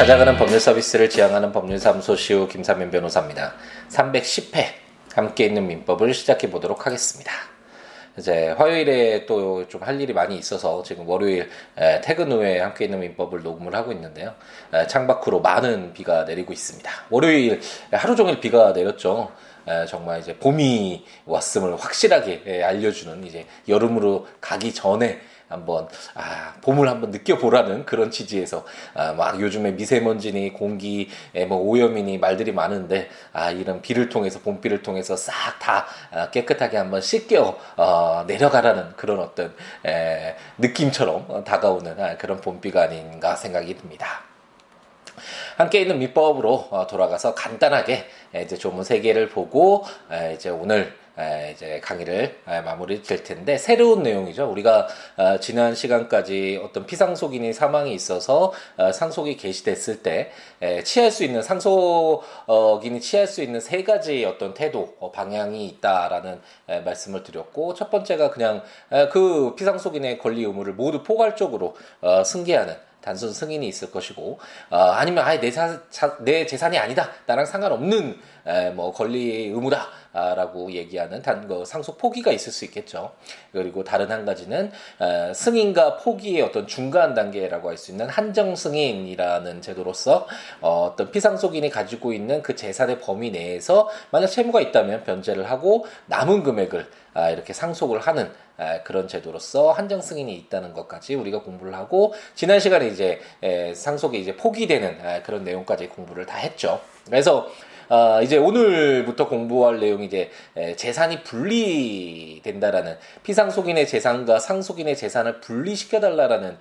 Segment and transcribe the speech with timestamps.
[0.00, 3.52] 찾아가는 법률 서비스를 지향하는 법률사무소 시우 김사면 변호사입니다.
[3.90, 4.64] 310회
[5.14, 7.30] 함께 있는 민법을 시작해 보도록 하겠습니다.
[8.16, 11.50] 이제 화요일에 또 좀 할 일이 많이 있어서 지금 월요일
[12.02, 14.32] 퇴근 후에 함께 있는 민법을 녹음을 하고 있는데요.
[14.88, 16.90] 창밖으로 많은 비가 내리고 있습니다.
[17.10, 17.60] 월요일
[17.92, 19.30] 하루 종일 비가 내렸죠.
[19.86, 25.20] 정말 이제 봄이 왔음을 확실하게 알려주는 이제 여름으로 가기 전에
[25.50, 28.64] 한번 아, 봄을 한번 느껴보라는 그런 취지에서
[28.94, 31.10] 아, 막 요즘에 미세먼지니 공기
[31.48, 37.58] 뭐 오염이니 말들이 많은데 아, 이런 비를 통해서 봄비를 통해서 싹다 아, 깨끗하게 한번 씻겨
[37.76, 39.52] 어, 내려가라는 그런 어떤
[39.84, 44.22] 에, 느낌처럼 다가오는 아, 그런 봄비가 아닌가 생각이 듭니다.
[45.56, 48.06] 함께 있는 민법으로 어, 돌아가서 간단하게
[48.42, 49.84] 이제 조문 세 개를 보고
[50.32, 50.94] 이제 오늘
[51.52, 54.50] 이제 강의를 마무리 될 텐데 새로운 내용이죠.
[54.50, 60.30] 우리가 어, 지난 시간까지 어떤 피상속인이 사망이 있어서 어, 상속이 개시됐을 때
[60.84, 66.40] 취할 수 있는 상속인이 취할 수 있는 세 가지 어떤 태도 어, 방향이 있다라는
[66.84, 68.62] 말씀을 드렸고 첫 번째가 그냥
[69.10, 71.74] 그 피상속인의 권리 의무를 모두 포괄적으로
[72.24, 74.38] 승계하는 단순 승인이 있을 것이고
[74.70, 79.88] 어, 아니면 아예 내, 사, 자, 내 재산이 아니다 나랑 상관없는 에, 뭐 권리 의무다
[80.12, 83.12] 라고 얘기하는 단, 그 상속 포기가 있을 수 있겠죠.
[83.52, 89.62] 그리고 다른 한 가지는 에, 승인과 포기의 어떤 중간 단계라고 할 수 있는 한정 승인이라는
[89.62, 90.26] 제도로서
[90.60, 96.42] 어, 어떤 피상속인이 가지고 있는 그 재산의 범위 내에서 만약 채무가 있다면 변제를 하고 남은
[96.42, 98.30] 금액을 아, 이렇게 상속을 하는
[98.84, 103.20] 그런 제도로서 한정 승인이 있다는 것까지 우리가 공부를 하고 지난 시간에 이제
[103.74, 106.80] 상속이 이제 포기되는 그런 내용까지 공부를 다 했죠.
[107.06, 107.48] 그래서
[107.90, 110.30] 어, 이제 오늘부터 공부할 내용이 이제
[110.76, 116.56] 재산이 분리된다라는 피상속인의 재산과 상속인의 재산을 분리시켜달라라는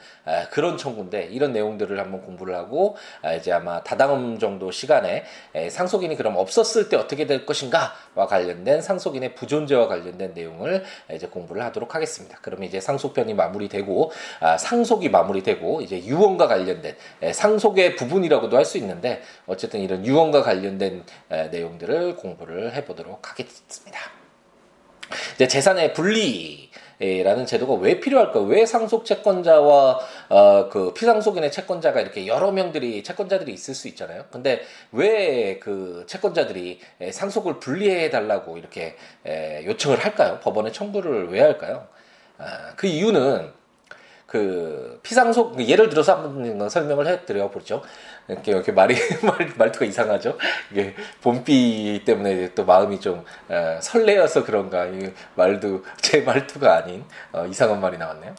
[0.50, 5.24] 그런 청구인데 이런 내용들을 한번 공부를 하고 아, 이제 아마 다다음 정도 시간에
[5.70, 10.84] 상속인이 그럼 없었을 때 어떻게 될 것인가와 관련된 상속인의 부존재와 관련된 내용을
[11.14, 12.40] 이제 공부를 하도록 하겠습니다.
[12.42, 16.96] 그러면 이제 상속편이 마무리되고 아, 상속이 마무리되고 이제 유언과 관련된
[17.32, 24.00] 상속의 부분이라고도 할 수 있는데 어쨌든 이런 유언과 관련된 내용들을 공부를 해보도록 하겠습니다.
[25.36, 26.70] 이제 재산의 분리
[27.00, 28.42] 라는 제도가 왜 필요할까?
[28.42, 30.00] 왜 상속 채권자와
[30.30, 34.26] 어, 그 피상속인의 채권자가 이렇게 여러 명들이 채권자들이 있을 수 있잖아요.
[34.32, 36.80] 근데 왜 그 채권자들이
[37.12, 40.40] 상속을 분리해 달라고 이렇게 에, 요청을 할까요?
[40.42, 41.88] 법원에 청구를 왜 할까요?
[42.38, 43.52] 아, 그 이유는
[44.30, 47.82] 그 피상속 그 예를 들어서 한번 설명을 해드려 보죠.
[48.28, 48.96] 이렇게 이렇게 말이
[49.58, 50.38] 말, 투가 이상하죠.
[50.72, 57.46] 이게 봄비 때문에 또 마음이 좀 어, 설레어서 그런가 이 말도 제 말투가 아닌 어,
[57.48, 58.36] 이상한 말이 나왔네요.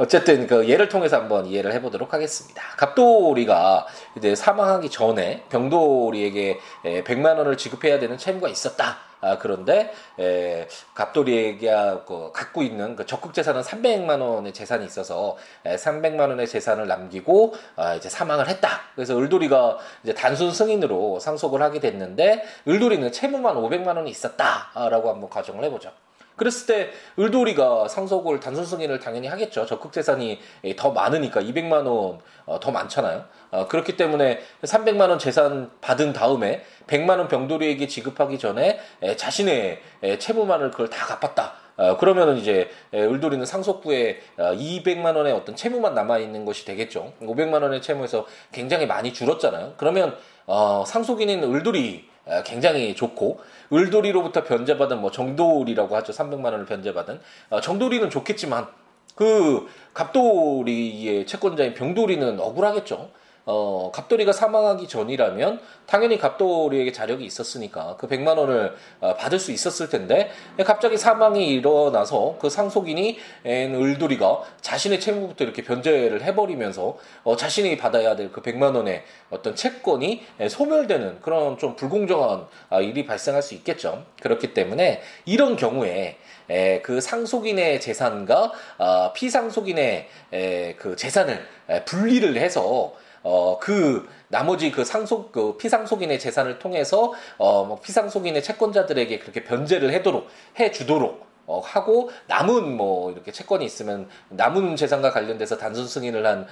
[0.00, 2.62] 어쨌든 그 예를 통해서 한번 이해를 해보도록 하겠습니다.
[2.78, 6.58] 갑돌이가 이제 사망하기 전에 병돌이에게
[7.04, 8.96] 100만 원을 지급해야 되는 채무가 있었다.
[9.20, 11.70] 아, 그런데 에, 갑돌이에게
[12.06, 17.52] 그, 갖고 있는 그 적극 재산은 300만 원의 재산이 있어서 에, 300만 원의 재산을 남기고
[17.76, 18.80] 아, 이제 사망을 했다.
[18.94, 25.62] 그래서 을돌이가 이제 단순 승인으로 상속을 하게 됐는데 을돌이는 채무만 500만 원이 있었다라고 한번 가정을
[25.64, 25.92] 해보죠.
[26.40, 29.66] 그랬을 때 을돌이가 상속을 단순 승인을 당연히 하겠죠.
[29.66, 30.40] 적극 재산이
[30.74, 33.26] 더 많으니까 200만 원더 어, 많잖아요.
[33.50, 38.80] 어, 그렇기 때문에 300만 원 재산 받은 다음에 100만 원 병돌이에게 지급하기 전에
[39.18, 39.82] 자신의
[40.18, 41.52] 채무만을 그걸 다 갚았다.
[41.76, 47.12] 어, 그러면은 이제 을돌이는 상속부에 200만 원의 어떤 채무만 남아 있는 것이 되겠죠.
[47.20, 49.74] 500만 원의 채무에서 굉장히 많이 줄었잖아요.
[49.76, 52.09] 그러면 어, 상속인인 을돌이
[52.44, 53.40] 굉장히 좋고
[53.72, 56.12] 을돌이로부터 변제받은 뭐 정돌이라고 하죠.
[56.12, 57.20] 300만 원을 변제받은
[57.50, 58.66] 어, 정돌이는 좋겠지만
[59.14, 63.10] 그 갑돌이의 채권자인 병돌이는 억울하겠죠.
[63.44, 69.88] 어, 갑돌이가 사망하기 전이라면 당연히 갑돌이에게 자력이 있었으니까 그 100만 원을 어, 받을 수 있었을
[69.88, 70.30] 텐데
[70.64, 78.30] 갑자기 사망이 일어나서 그 상속인이 을돌이가 자신의 채무부터 이렇게 변제를 해버리면서 어, 자신이 받아야 될
[78.32, 84.04] 그 100만 원의 어떤 채권이 소멸되는 그런 좀 불공정한 아, 일이 발생할 수 있겠죠.
[84.22, 86.16] 그렇기 때문에 이런 경우에
[86.48, 94.70] 에, 그 상속인의 재산과 어, 피상속인의 에, 그 재산을 에, 분리를 해서 어, 그 나머지
[94.70, 100.28] 그 상속 그 피상속인의 재산을 통해서 어, 뭐 피상속인의 채권자들에게 그렇게 변제를 해도록
[100.58, 106.46] 해 주도록 어, 하고 남은 뭐 이렇게 채권이 있으면 남은 재산과 관련돼서 단순 승인을 한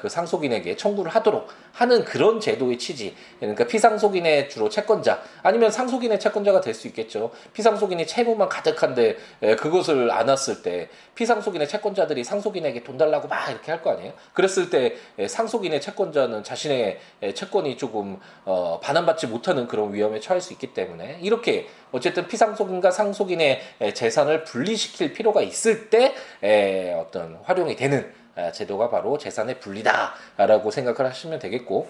[0.00, 3.14] 그 상속인에게 청구를 하도록 하는 그런 제도의 취지.
[3.38, 7.30] 그러니까 피상속인의 주로 채권자 아니면 상속인의 채권자가 될 수 있겠죠.
[7.52, 9.16] 피상속인이 채무만 가득한데
[9.58, 14.12] 그것을 안았을 때 피상속인의 채권자들이 상속인에게 돈 달라고 막 이렇게 할 거 아니에요.
[14.32, 14.96] 그랬을 때
[15.26, 16.98] 상속인의 채권자는 자신의
[17.34, 23.60] 채권이 조금 어, 반환받지 못하는 그런 위험에 처할 수 있기 때문에 이렇게 어쨌든 피상속인과 상속인의
[23.94, 26.14] 재산을 분리시킬 필요가 있을 때
[26.96, 28.12] 어떤 활용이 되는
[28.54, 31.88] 제도가 바로 재산의 분리다라고 생각을 하시면 되겠고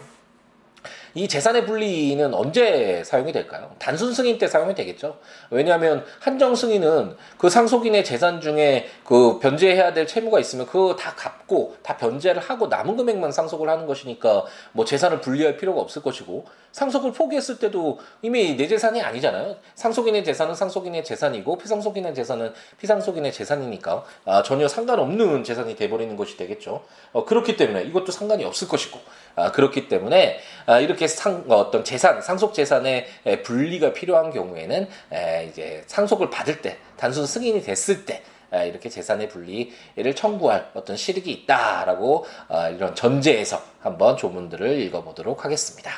[1.15, 3.75] 이 재산의 분리는 언제 사용이 될까요?
[3.79, 5.19] 단순 승인 때 사용이 되겠죠.
[5.51, 11.77] 왜냐하면 한정 승인은 그 상속인의 재산 중에 그 변제해야 될 채무가 있으면 그거 다 갚고
[11.83, 17.13] 다 변제를 하고 남은 금액만 상속을 하는 것이니까 뭐 재산을 분리할 필요가 없을 것이고 상속을
[17.13, 19.57] 포기했을 때도 이미 내 재산이 아니잖아요.
[19.75, 26.83] 상속인의 재산은 상속인의 재산이고 피상속인의 재산은 피상속인의 재산이니까 아, 전혀 상관없는 재산이 돼버리는 것이 되겠죠.
[27.13, 28.99] 어, 그렇기 때문에 이것도 상관이 없을 것이고
[29.35, 33.07] 아, 그렇기 때문에 아, 이렇게 상, 어떤 재산 상속 재산의
[33.43, 38.23] 분리가 필요한 경우에는 에, 이제 상속을 받을 때 단순 승인이 됐을 때
[38.67, 45.91] 이렇게 재산의 분리를 청구할 어떤 실익이 있다라고 어, 이런 전제에서 한번 조문들을 읽어보도록 하겠습니다.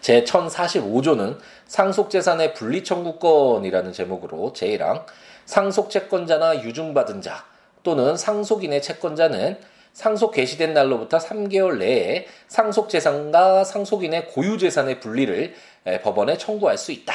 [0.00, 5.06] 제 1045조는 상속재산의 분리청구권이라는 제목으로 제1항
[5.46, 7.44] 상속채권자나 유증받은 자
[7.82, 9.58] 또는 상속인의 채권자는
[9.92, 15.54] 상속 개시된 날로부터 3개월 내에 상속 재산과 상속인의 고유 재산의 분리를
[16.02, 17.14] 법원에 청구할 수 있다.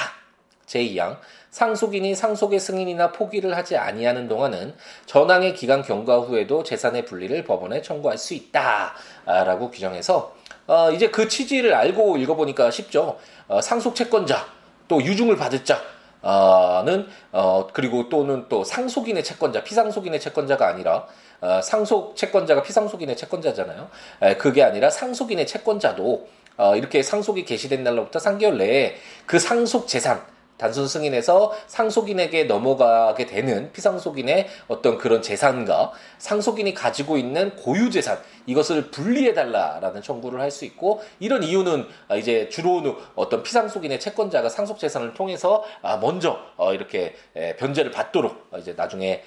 [0.68, 1.18] 제2항
[1.50, 4.76] 상속인이 상속의 승인이나 포기를 하지 아니하는 동안은
[5.06, 10.36] 전항의 기간 경과 후에도 재산의 분리를 법원에 청구할 수 있다라고 규정해서
[10.68, 13.18] 어, 이제 그 취지를 알고 읽어보니까 쉽죠.
[13.48, 14.46] 어, 상속 채권자
[14.88, 15.82] 또 유증을 받을 자.
[16.22, 21.06] 는 어, 그리고 또는 또 상속인의 채권자, 피상속인의 채권자가 아니라
[21.42, 23.90] 어, 상속 채권자가 피상속인의 채권자잖아요.
[24.22, 26.28] 에, 그게 아니라 상속인의 채권자도
[26.58, 30.22] 어, 이렇게 상속이 개시된 날로부터 3개월 내에 그 상속 재산
[30.58, 38.90] 단순 승인에서 상속인에게 넘어가게 되는 피상속인의 어떤 그런 재산과 상속인이 가지고 있는 고유 재산 이것을
[38.92, 41.86] 분리해 달라라는 청구를 할 수 있고 이런 이유는
[42.18, 42.82] 이제 주로
[43.16, 47.16] 어떤 피상속인의 채권자가 상속 재산을 통해서 아, 먼저 어, 이렇게
[47.58, 49.24] 변제를 받도록 이제 나중에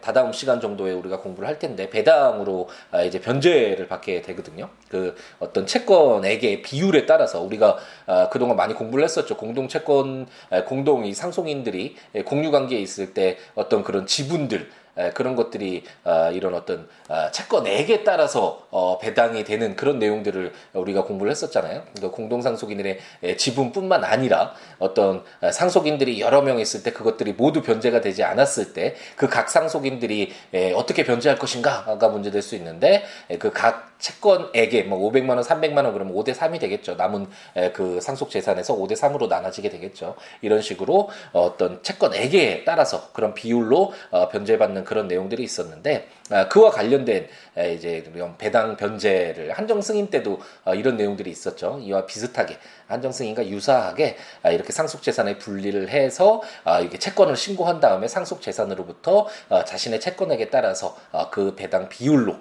[0.00, 4.68] 다다음 시간 정도에 우리가 공부를 할 텐데 배당으로 아, 이제 변제를 받게 되거든요.
[4.88, 9.36] 그 어떤 채권액의 비율에 따라서 우리가 아, 그동안 많이 공부를 했었죠.
[9.36, 10.26] 공동 채권
[10.66, 14.70] 공동 이 상속인들이 공유 관계에 있을 때 어떤 그런 지분들
[15.12, 21.30] 그런 것들이 아, 이런 어떤 아, 채권액에 따라서 어, 배당이 되는 그런 내용들을 우리가 공부를
[21.32, 21.82] 했었잖아요.
[21.94, 22.98] 그러니까 공동상속인들의
[23.36, 28.94] 지분뿐만 아니라 어떤 아, 상속인들이 여러 명 있을 때 그것들이 모두 변제가 되지 않았을 때
[29.16, 30.32] 그 각 상속인들이
[30.76, 33.04] 어떻게 변제할 것인가가 문제될 수 있는데
[33.38, 36.94] 그각 채권액에 뭐 500만 원, 300만 원 그러면 5대 3이 되겠죠.
[36.94, 37.26] 남은
[37.72, 40.16] 그 상속 재산에서 5대 3으로 나눠지게 되겠죠.
[40.42, 47.28] 이런 식으로 어떤 채권액에 따라서 그런 비율로 어, 변제받는 그런 내용들이 있었는데 아, 그와 관련된
[47.74, 48.04] 이제
[48.38, 51.80] 배당 변제를 한정 승인 때도 어, 이런 내용들이 있었죠.
[51.82, 57.80] 이와 비슷하게 한정 승인과 유사하게 아, 이렇게 상속 재산의 분리를 해서 아, 이게 채권을 신고한
[57.80, 60.96] 다음에 상속 재산으로부터 어, 자신의 채권액에 따라서
[61.30, 62.36] 그 배당 비율로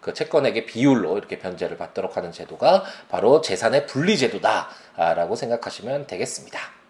[0.00, 6.81] 그 채권액의 비율로 이렇게 변제를 받도록 하는 제도가 바로 재산의 분리 제도다라고 생각하시면 되겠습니다.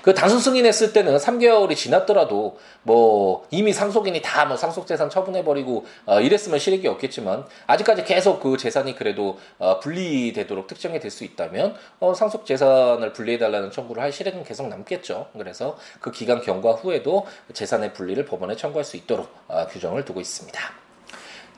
[0.00, 6.58] 그 단순 승인했을 때는 3개월이 지났더라도 뭐 이미 상속인이 다 뭐 상속재산 처분해버리고 어, 이랬으면
[6.58, 13.12] 실익이 없겠지만 아직까지 계속 그 재산이 그래도 어, 분리되도록 특정이 될 수 있다면 어, 상속재산을
[13.12, 15.28] 분리해달라는 청구를 할 실익은 계속 남겠죠.
[15.36, 20.58] 그래서 그 기간 경과 후에도 재산의 분리를 법원에 청구할 수 있도록 어, 규정을 두고 있습니다.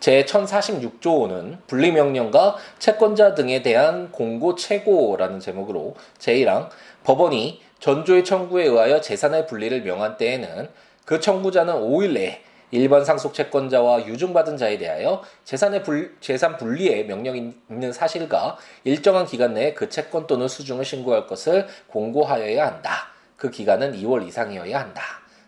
[0.00, 6.68] 제 1046조는 분리명령과 채권자 등에 대한 공고 최고라는 제목으로 제1항
[7.04, 10.70] 법원이 전조의 청구에 의하여 재산의 분리를 명한 때에는
[11.04, 17.52] 그 청구자는 5일 내에 일반 상속 채권자와 유증받은 자에 대하여 재산의 불, 재산 분리의 명령이
[17.68, 23.08] 있는 사실과 일정한 기간 내에 그 채권 또는 수중을 신고할 것을 공고하여야 한다.
[23.36, 25.02] 그 기간은 2월 이상이어야 한다.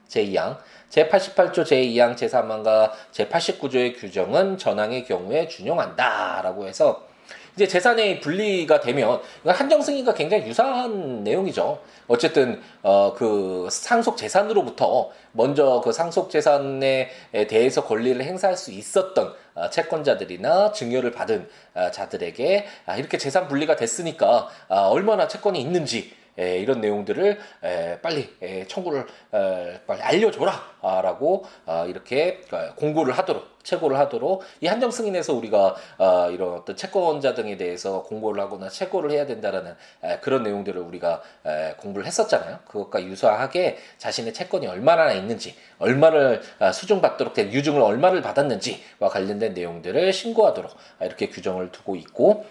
[0.07, 0.59] 제2항
[0.90, 6.43] 제88조 제2항 제3항과 제89조의 규정은 전항의 경우에 준용한다.
[6.43, 7.09] 라고 해서
[7.54, 11.80] 이제 재산의 분리가 되면 한정 승인과 굉장히 유사한 내용이죠.
[12.06, 17.11] 어쨌든 어 그 상속 재산으로부터 먼저 그 상속 재산에
[17.49, 23.76] 대해서 권리를 행사할 수 있었던 어, 채권자들이나 증여를 받은 어, 자들에게 아, 이렇게 재산 분리가
[23.76, 31.47] 됐으니까 아, 얼마나 채권이 있는지 에, 이런 내용들을 에, 빨리 에, 청구를 에, 빨리 알려줘라라고
[31.64, 37.35] 아, 이렇게 어, 공고를 하도록 체고를 하도록 이 한정 승인에서 우리가 어, 이런 어떤 채권자
[37.35, 42.61] 등에 대해서 공고를 하거나 체고를 해야 된다라는 에, 그런 내용들을 우리가 에, 공부를 했었잖아요.
[42.66, 50.12] 그것과 유사하게 자신의 채권이 얼마나 있는지, 얼마를 아, 수중받도록 된 유증을 얼마를 받았는지와 관련된 내용들을
[50.12, 50.70] 신고하도록
[51.00, 52.46] 아, 이렇게 규정을 두고 있고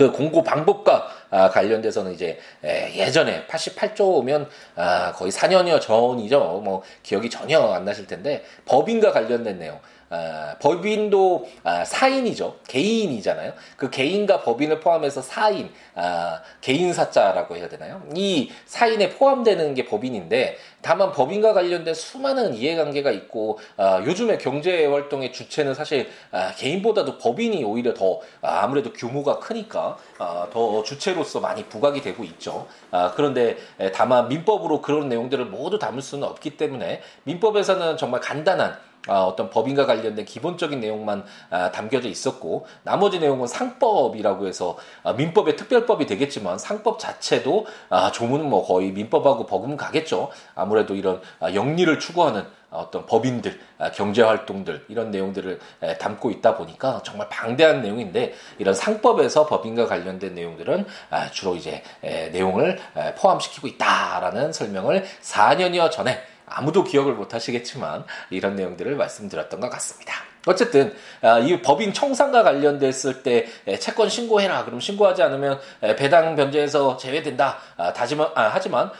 [0.00, 6.62] 그 공고 방법과 아, 관련돼서는 이제 예전에 88조면 아, 거의 4년여 전이죠.
[6.64, 9.78] 뭐 기억이 전혀 안 나실 텐데 법인과 관련된 내용
[10.10, 12.56] 아, 법인도 아, 사인이죠.
[12.66, 13.52] 개인이잖아요.
[13.76, 18.02] 그 개인과 법인을 포함해서 사인, 아, 개인사자라고 해야 되나요?
[18.16, 25.32] 이 사인에 포함되는 게 법인인데 다만 법인과 관련된 수많은 이해관계가 있고 아, 요즘에 경제 활동의
[25.32, 31.64] 주체는 사실 아, 개인보다도 법인이 오히려 더 아, 아무래도 규모가 크니까 아, 더 주체로서 많이
[31.66, 32.66] 부각이 되고 있죠.
[32.90, 33.58] 아, 그런데
[33.94, 39.86] 다만 민법으로 그런 내용들을 모두 담을 수는 없기 때문에 민법에서는 정말 간단한 아, 어떤 법인과
[39.86, 46.98] 관련된 기본적인 내용만 아, 담겨져 있었고 나머지 내용은 상법이라고 해서 아, 민법의 특별법이 되겠지만 상법
[46.98, 50.30] 자체도 아, 조문은 뭐 거의 민법하고 버금 가겠죠.
[50.54, 56.56] 아무래도 이런 아, 영리를 추구하는 어떤 법인들, 아, 경제 활동들 이런 내용들을 에, 담고 있다
[56.56, 63.14] 보니까 정말 방대한 내용인데 이런 상법에서 법인과 관련된 내용들은 아, 주로 이제 에, 내용을 에,
[63.16, 70.29] 포함시키고 있다라는 설명을 4년여 전에 아무도 기억을 못 하시겠지만 이런 내용들을 말씀드렸던 것 같습니다.
[70.46, 73.46] 어쨌든 아, 이 법인 청산과 관련됐을 때
[73.78, 74.64] 채권 신고해라.
[74.64, 75.60] 그럼 신고하지 않으면
[75.96, 77.58] 배당 변제에서 제외된다.
[77.76, 78.90] 아, 다지만 아, 하지만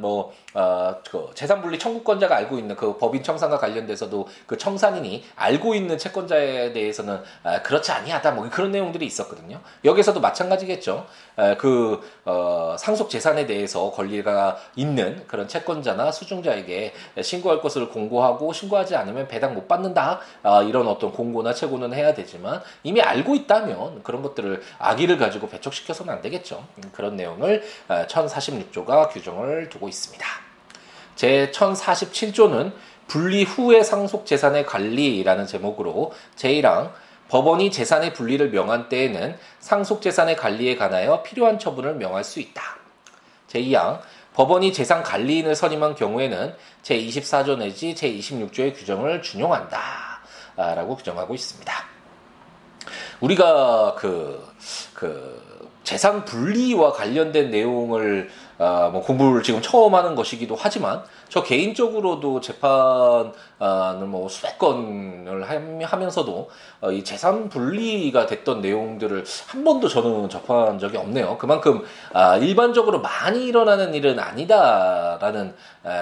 [0.00, 7.22] 뭐그 재산분리 청구권자가 알고 있는 그 법인 청산과 관련돼서도 그 청산인이 알고 있는 채권자에 대해서는
[7.62, 8.32] 그렇지 아니하다.
[8.32, 9.60] 뭐 그런 내용들이 있었거든요.
[9.84, 11.06] 여기서도 마찬가지겠죠.
[11.58, 19.28] 그 어, 상속 재산에 대해서 권리가 있는 그런 채권자나 수중자에게 신고할 것을 공고하고 신고하지 않으면
[19.28, 20.20] 배당 못 받는다.
[20.62, 26.20] 이런 어떤 공고나 채고는 해야 되지만 이미 알고 있다면 그런 것들을 악의를 가지고 배척시켜서는 안
[26.22, 26.66] 되겠죠.
[26.92, 30.26] 그런 내용을 1046조가 규정을 두고 있습니다.
[31.16, 32.72] 제 1047조는
[33.08, 36.92] 분리 후의 상속 재산의 관리라는 제목으로 제1항
[37.28, 42.62] 법원이 재산의 분리를 명한 때에는 상속 재산의 관리에 관하여 필요한 처분을 명할 수 있다.
[43.48, 44.00] 제2항
[44.34, 50.07] 법원이 재산 관리인을 선임한 경우에는 제24조 내지 제26조의 규정을 준용한다.
[50.58, 51.72] 라고 규정하고 있습니다.
[53.20, 54.44] 우리가 그,
[54.94, 62.40] 그, 재산 분리와 관련된 내용을 어, 뭐 공부를 지금 처음 하는 것이기도 하지만 저 개인적으로도
[62.40, 63.32] 재판을
[64.06, 65.44] 뭐 수백 건을
[65.84, 71.38] 하면서도 어, 이 재산 분리가 됐던 내용들을 한 번도 저는 접한 적이 없네요.
[71.38, 75.54] 그만큼 아, 일반적으로 많이 일어나는 일은 아니다라는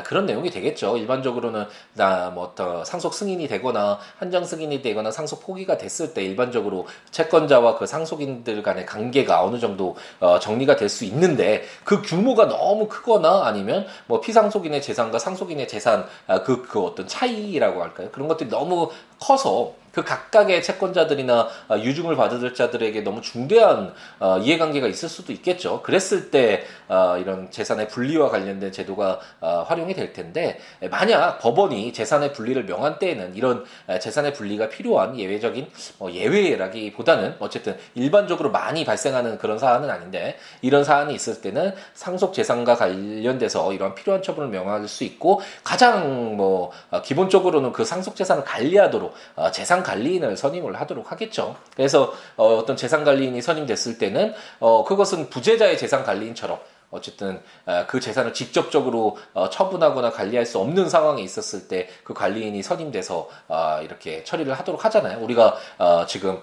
[0.05, 0.97] 그런 내용이 되겠죠.
[0.97, 7.77] 일반적으로는 나뭐 어떤 상속 승인이 되거나 한정 승인이 되거나 상속 포기가 됐을 때 일반적으로 채권자와
[7.77, 13.43] 그 상속인들 간의 관계가 어느 정도 어, 정리가 될 수 있는데 그 규모가 너무 크거나
[13.45, 18.09] 아니면 뭐 피상속인의 재산과 상속인의 재산 아, 그, 그 어떤 차이라고 할까요?
[18.13, 24.87] 그런 것들이 너무 커서 그 각각의 채권자들이나 아, 유증을 받을 자들에게 너무 중대한 어, 이해관계가
[24.89, 25.81] 있을 수도 있겠죠.
[25.81, 30.61] 그랬을 때 어, 이런 재산의 분리와 관련된 제도가 어, 활용이 될 텐데
[30.91, 33.65] 만약 법원이 재산의 분리를 명한 때에는 이런
[33.99, 35.71] 재산의 분리가 필요한 예외적인
[36.11, 43.73] 예외라기보다는 어쨌든 일반적으로 많이 발생하는 그런 사안은 아닌데 이런 사안이 있을 때는 상속 재산과 관련돼서
[43.73, 46.71] 이런 필요한 처분을 명할 수 있고 가장 뭐
[47.03, 49.15] 기본적으로는 그 상속 재산을 관리하도록
[49.53, 51.57] 재산 관리인을 선임을 하도록 하겠죠.
[51.77, 56.59] 그래서 어, 떤 재산 관리인이 선임됐을 때는 어, 그것은 부재자의 재산 관리인처럼
[56.91, 57.41] 어쨌든
[57.89, 63.81] 그 재산을 직접적으로 어, 처분하거나 관리할 수 없는 상황에 있었을 때 그 관리인이 선임돼서 어,
[63.83, 65.19] 이렇게 처리를 하도록 하잖아요.
[65.23, 66.41] 우리가 어, 지금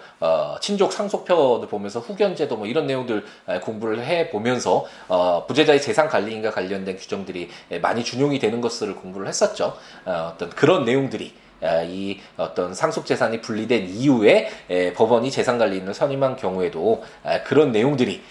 [0.61, 3.25] 친족 상속편을 보면서 후견제도 뭐 이런 내용들
[3.61, 4.85] 공부를 해 보면서
[5.47, 7.49] 부재자의 재산 관리인과 관련된 규정들이
[7.81, 9.77] 많이 준용이 되는 것을 공부를 했었죠.
[10.05, 11.42] 어떤 그런 내용들이 아,
[11.85, 14.49] 이 어떤 상속 재산이 분리된 이후에
[14.95, 18.21] 법원이 재산 관리인을 선임한 경우에도 아, 그런 내용들이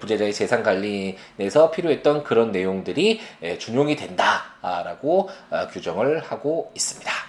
[0.00, 3.20] 부재자의 재산 관리에서 필요했던 그런 내용들이
[3.58, 7.21] 준용이 된다라고 아, 규정을 하고 있습니다.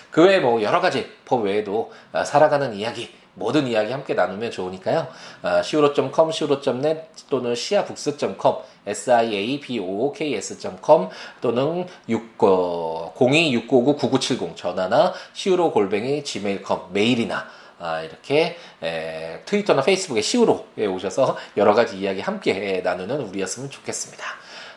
[0.10, 5.08] 그 외에 뭐 여러 가지 법 외에도 어, 살아가는 이야기 모든 이야기 함께 나누면 좋으니까요.
[5.42, 11.10] 어, siwo.com, siwo.net 또는 siabooks.com, siabooks.com
[11.42, 17.48] 또는 6, 02-659-9970 전화나 siwo 골뱅이 gmail.com 메일이나
[17.80, 24.24] 아, 이렇게 에, 트위터나 페이스북에 시우로에 오셔서 여러 가지 이야기 함께 나누는 우리였으면 좋겠습니다.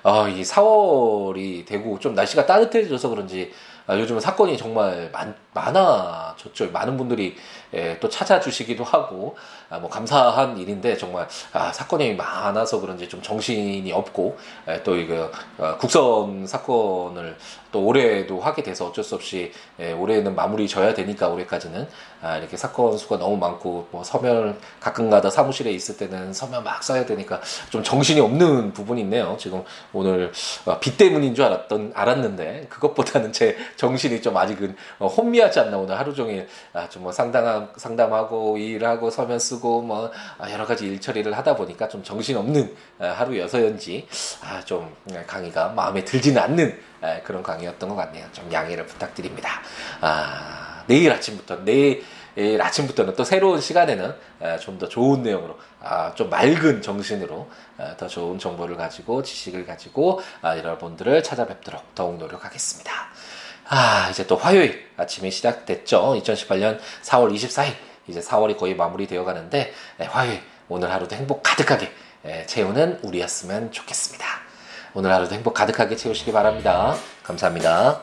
[0.02, 3.52] 어, 이 4월이 되고 좀 날씨가 따뜻해져서 그런지
[3.86, 6.70] 아, 요즘은 사건이 정말 많, 많아졌죠.
[6.70, 7.36] 많은 분들이
[7.74, 9.36] 예, 또 찾아주시기도 하고
[9.68, 15.30] 아, 뭐 감사한 일인데 정말 아, 사건이 많아서 그런지 좀 정신이 없고 예, 또 이거
[15.58, 17.36] 어, 국선 사건을
[17.72, 21.88] 또 올해도 하게 돼서 어쩔 수 없이 예, 올해는 마무리 져야 되니까 올해까지는
[22.22, 27.04] 아, 이렇게 사건 수가 너무 많고 뭐 서면 가끔가다 사무실에 있을 때는 서면 막 써야
[27.04, 29.36] 되니까 좀 정신이 없는 부분이 있네요.
[29.38, 30.32] 지금 오늘
[30.64, 35.76] 어, 비 때문인 줄 알았던 알았는데 그것보다는 제 정신이 좀 아직은 어, 혼미 하지 않나
[35.78, 40.86] 오늘 하루 종일 아, 좀 뭐 상담 상담하고 일하고 서면 쓰고 뭐 아, 여러 가지
[40.86, 44.08] 일 처리를 하다 보니까 좀 정신 없는 아, 하루여서였지
[44.42, 44.94] 아, 좀
[45.26, 48.26] 강의가 마음에 들지는 않는 아, 그런 강의였던 것 같네요.
[48.32, 49.62] 좀 양해를 부탁드립니다.
[50.00, 52.02] 아, 내일 아침부터 내일
[52.60, 54.14] 아침부터는 또 새로운 시간에는
[54.60, 57.48] 좀 더 좋은 내용으로 아, 좀 맑은 정신으로
[57.96, 62.92] 더 좋은 정보를 가지고 지식을 가지고 여러분들을 찾아뵙도록 더욱 노력하겠습니다.
[63.68, 66.20] 아, 이제 또 화요일 아침이 시작됐죠.
[66.22, 67.74] 2018년 4월 24일.
[68.08, 71.90] 이제 4월이 거의 마무리되어 가는데, 네, 화요일, 오늘 하루도 행복 가득하게
[72.22, 74.26] 네, 채우는 우리였으면 좋겠습니다.
[74.94, 76.96] 오늘 하루도 행복 가득하게 채우시기 바랍니다.
[77.22, 78.02] 감사합니다.